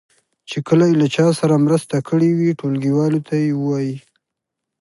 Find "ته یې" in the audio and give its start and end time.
3.27-3.51